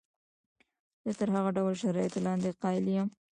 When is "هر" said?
1.35-1.45